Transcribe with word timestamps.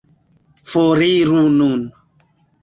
Foriru 0.71 1.43
nun. 1.59 1.81